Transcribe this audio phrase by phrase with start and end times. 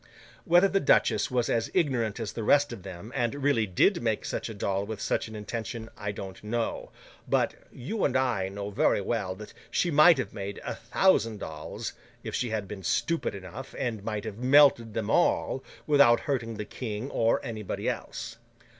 [0.45, 4.25] Whether the duchess was as ignorant as the rest of them, and really did make
[4.25, 6.89] such a doll with such an intention, I don't know;
[7.29, 11.93] but, you and I know very well that she might have made a thousand dolls,
[12.23, 16.65] if she had been stupid enough, and might have melted them all, without hurting the
[16.65, 18.37] King or anybody else.